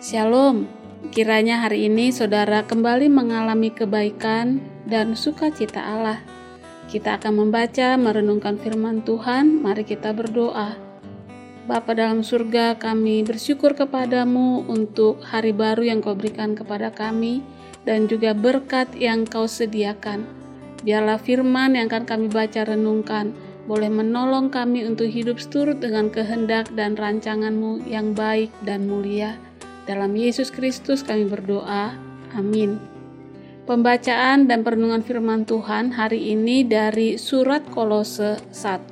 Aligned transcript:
Shalom, 0.00 0.64
kiranya 1.12 1.60
hari 1.60 1.84
ini 1.84 2.08
saudara 2.08 2.64
kembali 2.64 3.12
mengalami 3.12 3.68
kebaikan 3.68 4.56
dan 4.88 5.12
sukacita 5.12 5.76
Allah. 5.76 6.24
Kita 6.88 7.20
akan 7.20 7.44
membaca, 7.44 8.00
merenungkan 8.00 8.56
firman 8.56 9.04
Tuhan, 9.04 9.60
mari 9.60 9.84
kita 9.84 10.16
berdoa. 10.16 10.72
Bapa 11.68 11.92
dalam 11.92 12.24
surga, 12.24 12.80
kami 12.80 13.28
bersyukur 13.28 13.76
kepadamu 13.76 14.64
untuk 14.72 15.20
hari 15.20 15.52
baru 15.52 15.92
yang 15.92 16.00
kau 16.00 16.16
berikan 16.16 16.56
kepada 16.56 16.88
kami 16.88 17.44
dan 17.84 18.08
juga 18.08 18.32
berkat 18.32 18.88
yang 18.96 19.28
kau 19.28 19.44
sediakan. 19.44 20.24
Biarlah 20.80 21.20
firman 21.20 21.76
yang 21.76 21.92
akan 21.92 22.08
kami 22.08 22.32
baca 22.32 22.64
renungkan, 22.64 23.36
boleh 23.68 23.92
menolong 23.92 24.48
kami 24.48 24.80
untuk 24.88 25.12
hidup 25.12 25.36
seturut 25.36 25.76
dengan 25.76 26.08
kehendak 26.08 26.72
dan 26.72 26.96
rancanganmu 26.96 27.84
yang 27.84 28.16
baik 28.16 28.48
dan 28.64 28.88
mulia. 28.88 29.49
Dalam 29.90 30.14
Yesus 30.14 30.54
Kristus 30.54 31.02
kami 31.02 31.26
berdoa. 31.26 31.98
Amin. 32.38 32.78
Pembacaan 33.66 34.46
dan 34.46 34.62
perenungan 34.62 35.02
firman 35.02 35.42
Tuhan 35.42 35.98
hari 35.98 36.30
ini 36.30 36.62
dari 36.62 37.18
surat 37.18 37.66
Kolose 37.74 38.38
1 38.54 38.86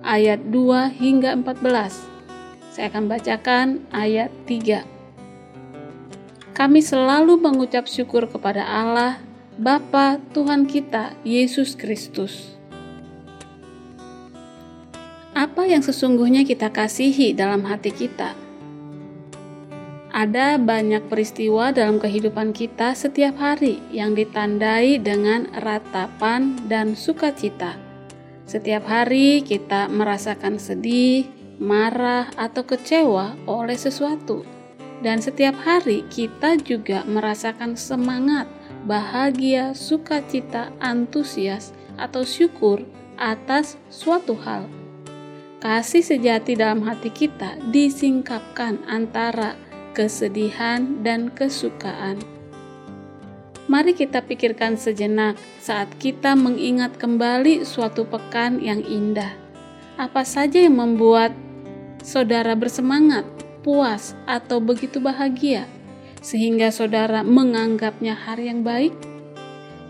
ayat 0.00 0.40
2 0.48 0.88
hingga 0.88 1.36
14. 1.36 2.72
Saya 2.72 2.88
akan 2.88 3.12
bacakan 3.12 3.84
ayat 3.92 4.32
3. 4.48 4.88
Kami 6.56 6.80
selalu 6.80 7.36
mengucap 7.36 7.84
syukur 7.84 8.24
kepada 8.24 8.64
Allah, 8.64 9.20
Bapa 9.60 10.16
Tuhan 10.32 10.64
kita, 10.64 11.12
Yesus 11.28 11.76
Kristus 11.76 12.56
apa 15.32 15.64
yang 15.64 15.80
sesungguhnya 15.80 16.44
kita 16.44 16.68
kasihi 16.68 17.32
dalam 17.32 17.64
hati 17.64 17.88
kita. 17.88 18.51
Ada 20.22 20.54
banyak 20.54 21.10
peristiwa 21.10 21.74
dalam 21.74 21.98
kehidupan 21.98 22.54
kita 22.54 22.94
setiap 22.94 23.42
hari 23.42 23.82
yang 23.90 24.14
ditandai 24.14 25.02
dengan 25.02 25.50
ratapan 25.50 26.54
dan 26.70 26.94
sukacita. 26.94 27.74
Setiap 28.46 28.86
hari 28.86 29.42
kita 29.42 29.90
merasakan 29.90 30.62
sedih, 30.62 31.26
marah, 31.58 32.30
atau 32.38 32.62
kecewa 32.62 33.34
oleh 33.50 33.74
sesuatu, 33.74 34.46
dan 35.02 35.18
setiap 35.18 35.58
hari 35.58 36.06
kita 36.06 36.54
juga 36.62 37.02
merasakan 37.02 37.74
semangat, 37.74 38.46
bahagia, 38.86 39.74
sukacita, 39.74 40.70
antusias, 40.78 41.74
atau 41.98 42.22
syukur 42.22 42.86
atas 43.18 43.74
suatu 43.90 44.38
hal 44.38 44.70
kasih 45.62 46.02
sejati 46.02 46.58
dalam 46.58 46.82
hati 46.82 47.06
kita 47.06 47.54
disingkapkan 47.70 48.82
antara 48.90 49.54
kesedihan 49.92 51.04
dan 51.04 51.28
kesukaan. 51.32 52.20
Mari 53.70 53.94
kita 53.94 54.26
pikirkan 54.26 54.74
sejenak 54.74 55.38
saat 55.62 55.86
kita 56.02 56.34
mengingat 56.34 56.98
kembali 56.98 57.62
suatu 57.62 58.02
pekan 58.02 58.58
yang 58.58 58.82
indah. 58.82 59.38
Apa 59.94 60.26
saja 60.26 60.66
yang 60.66 60.82
membuat 60.82 61.30
saudara 62.02 62.58
bersemangat, 62.58 63.22
puas, 63.62 64.18
atau 64.26 64.58
begitu 64.58 64.98
bahagia, 64.98 65.70
sehingga 66.18 66.74
saudara 66.74 67.22
menganggapnya 67.22 68.18
hari 68.18 68.50
yang 68.50 68.66
baik? 68.66 68.92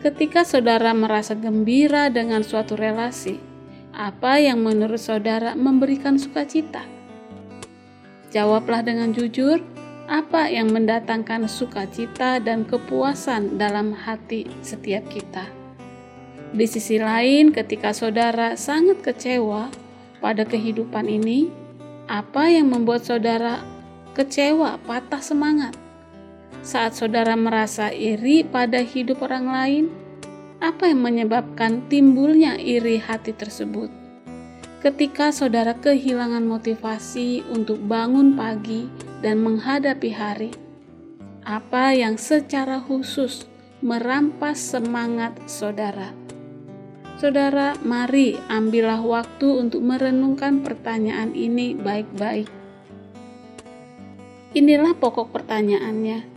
Ketika 0.04 0.44
saudara 0.44 0.92
merasa 0.92 1.32
gembira 1.32 2.12
dengan 2.12 2.44
suatu 2.44 2.76
relasi, 2.76 3.40
apa 3.96 4.36
yang 4.36 4.60
menurut 4.60 5.00
saudara 5.00 5.56
memberikan 5.56 6.20
sukacita? 6.20 6.84
Jawablah 8.28 8.84
dengan 8.84 9.16
jujur, 9.16 9.71
apa 10.12 10.44
yang 10.52 10.68
mendatangkan 10.68 11.48
sukacita 11.48 12.36
dan 12.36 12.68
kepuasan 12.68 13.56
dalam 13.56 13.96
hati 13.96 14.44
setiap 14.60 15.08
kita. 15.08 15.48
Di 16.52 16.68
sisi 16.68 17.00
lain, 17.00 17.48
ketika 17.48 17.96
saudara 17.96 18.52
sangat 18.60 19.00
kecewa 19.00 19.72
pada 20.20 20.44
kehidupan 20.44 21.08
ini, 21.08 21.48
apa 22.12 22.52
yang 22.52 22.68
membuat 22.68 23.08
saudara 23.08 23.64
kecewa, 24.12 24.76
patah 24.84 25.24
semangat? 25.24 25.72
Saat 26.60 26.92
saudara 26.92 27.32
merasa 27.32 27.88
iri 27.88 28.44
pada 28.44 28.84
hidup 28.84 29.24
orang 29.24 29.48
lain, 29.48 29.84
apa 30.60 30.92
yang 30.92 31.00
menyebabkan 31.00 31.88
timbulnya 31.88 32.60
iri 32.60 33.00
hati 33.00 33.32
tersebut? 33.32 33.88
Ketika 34.84 35.32
saudara 35.32 35.72
kehilangan 35.72 36.44
motivasi 36.44 37.48
untuk 37.48 37.80
bangun 37.80 38.36
pagi 38.36 39.11
dan 39.22 39.40
menghadapi 39.40 40.10
hari, 40.10 40.50
apa 41.46 41.94
yang 41.94 42.18
secara 42.18 42.82
khusus 42.82 43.46
merampas 43.80 44.58
semangat 44.58 45.38
saudara? 45.46 46.12
Saudara, 47.22 47.78
mari 47.86 48.34
ambillah 48.50 48.98
waktu 48.98 49.46
untuk 49.46 49.80
merenungkan 49.86 50.66
pertanyaan 50.66 51.38
ini 51.38 51.78
baik-baik. 51.78 52.50
Inilah 54.52 54.98
pokok 54.98 55.30
pertanyaannya 55.30 56.32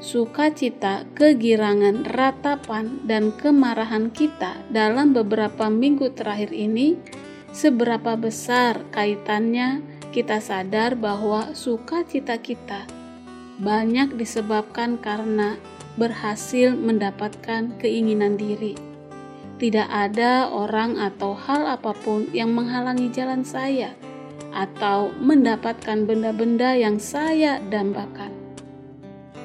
sukacita, 0.00 1.04
kegirangan, 1.12 2.08
ratapan, 2.08 3.04
dan 3.04 3.36
kemarahan 3.36 4.08
kita 4.08 4.64
dalam 4.72 5.12
beberapa 5.12 5.68
minggu 5.68 6.16
terakhir 6.16 6.50
ini, 6.56 6.96
seberapa 7.52 8.16
besar 8.16 8.80
kaitannya 8.90 9.84
kita 10.10 10.42
sadar 10.42 10.98
bahwa 10.98 11.54
sukacita 11.54 12.38
kita 12.38 12.86
banyak 13.62 14.18
disebabkan 14.18 14.98
karena 14.98 15.56
berhasil 15.94 16.74
mendapatkan 16.74 17.76
keinginan 17.78 18.34
diri. 18.38 18.74
Tidak 19.60 19.88
ada 19.92 20.48
orang 20.48 20.96
atau 20.96 21.36
hal 21.36 21.68
apa 21.68 21.92
pun 21.92 22.26
yang 22.32 22.56
menghalangi 22.56 23.12
jalan 23.12 23.44
saya 23.44 23.92
atau 24.50 25.12
mendapatkan 25.20 26.08
benda-benda 26.08 26.72
yang 26.74 26.96
saya 26.96 27.60
dambakan 27.68 28.40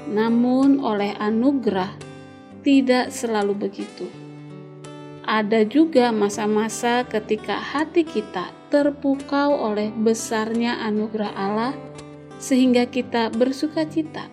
namun 0.06 0.82
oleh 0.82 1.18
anugerah 1.18 1.90
tidak 2.62 3.10
selalu 3.10 3.70
begitu. 3.70 4.06
Ada 5.26 5.66
juga 5.66 6.14
masa-masa 6.14 7.02
ketika 7.06 7.58
hati 7.58 8.06
kita 8.06 8.54
terpukau 8.76 9.56
oleh 9.56 9.88
besarnya 9.96 10.84
anugerah 10.84 11.32
Allah, 11.32 11.72
sehingga 12.44 12.84
kita 12.92 13.32
bersuka 13.32 13.88
cita. 13.88 14.28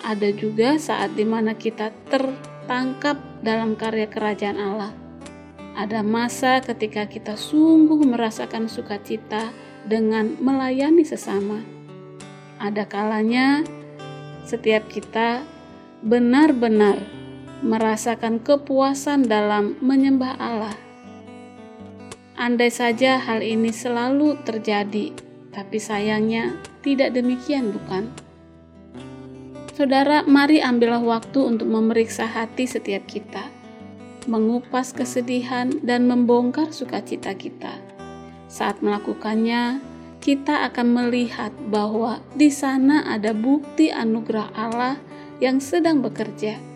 Ada 0.00 0.32
juga 0.32 0.80
saat 0.80 1.12
di 1.12 1.28
mana 1.28 1.52
kita 1.52 1.92
tertangkap 2.08 3.20
dalam 3.44 3.76
karya 3.76 4.08
kerajaan 4.08 4.56
Allah. 4.56 4.96
Ada 5.76 6.00
masa 6.00 6.64
ketika 6.64 7.04
kita 7.04 7.36
sungguh 7.36 8.00
merasakan 8.00 8.64
sukacita 8.64 9.52
dengan 9.84 10.40
melayani 10.40 11.04
sesama. 11.04 11.60
Ada 12.56 12.88
kalanya 12.88 13.60
setiap 14.48 14.88
kita 14.88 15.44
benar-benar 16.00 16.96
merasakan 17.60 18.40
kepuasan 18.40 19.28
dalam 19.28 19.76
menyembah 19.84 20.32
Allah. 20.40 20.89
Andai 22.40 22.72
saja 22.72 23.20
hal 23.20 23.44
ini 23.44 23.68
selalu 23.68 24.40
terjadi, 24.48 25.12
tapi 25.52 25.76
sayangnya 25.76 26.56
tidak 26.80 27.12
demikian, 27.12 27.68
bukan? 27.68 28.08
Saudara, 29.76 30.24
mari 30.24 30.64
ambillah 30.64 31.04
waktu 31.04 31.36
untuk 31.36 31.68
memeriksa 31.68 32.24
hati 32.24 32.64
setiap 32.64 33.04
kita, 33.04 33.44
mengupas 34.24 34.96
kesedihan, 34.96 35.68
dan 35.84 36.08
membongkar 36.08 36.72
sukacita 36.72 37.36
kita. 37.36 37.76
Saat 38.48 38.80
melakukannya, 38.80 39.84
kita 40.24 40.64
akan 40.72 40.96
melihat 40.96 41.52
bahwa 41.68 42.24
di 42.32 42.48
sana 42.48 43.04
ada 43.04 43.36
bukti 43.36 43.92
anugerah 43.92 44.48
Allah 44.56 44.96
yang 45.44 45.60
sedang 45.60 46.00
bekerja. 46.00 46.69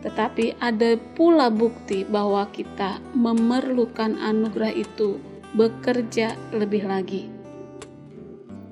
Tetapi 0.00 0.56
ada 0.60 0.96
pula 0.96 1.52
bukti 1.52 2.08
bahwa 2.08 2.48
kita 2.48 3.00
memerlukan 3.12 4.16
anugerah 4.16 4.72
itu 4.72 5.20
bekerja 5.52 6.38
lebih 6.56 6.88
lagi. 6.88 7.28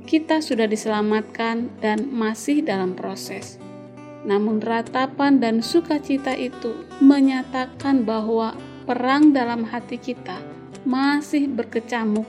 Kita 0.09 0.41
sudah 0.41 0.65
diselamatkan 0.65 1.69
dan 1.85 2.09
masih 2.09 2.65
dalam 2.65 2.97
proses. 2.97 3.61
Namun 4.25 4.65
ratapan 4.65 5.37
dan 5.37 5.61
sukacita 5.61 6.33
itu 6.33 6.89
menyatakan 7.05 8.09
bahwa 8.09 8.57
perang 8.89 9.37
dalam 9.37 9.69
hati 9.69 10.01
kita 10.01 10.41
masih 10.89 11.45
berkecamuk 11.53 12.25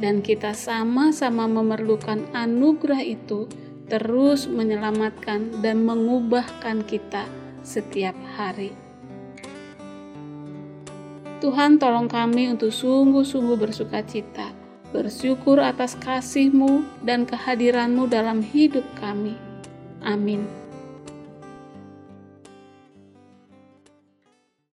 dan 0.00 0.24
kita 0.24 0.56
sama-sama 0.56 1.48
memerlukan 1.48 2.24
anugerah 2.36 3.00
itu 3.00 3.48
terus 3.88 4.48
menyelamatkan 4.48 5.60
dan 5.64 5.84
mengubahkan 5.84 6.84
kita 6.84 7.28
setiap 7.62 8.16
hari. 8.36 8.72
Tuhan 11.40 11.80
tolong 11.80 12.04
kami 12.04 12.52
untuk 12.52 12.68
sungguh-sungguh 12.68 13.56
bersuka 13.56 14.04
cita, 14.04 14.52
bersyukur 14.92 15.56
atas 15.56 15.96
kasih-Mu 15.96 16.84
dan 17.00 17.24
kehadiran-Mu 17.24 18.12
dalam 18.12 18.44
hidup 18.44 18.84
kami. 19.00 19.32
Amin. 20.04 20.44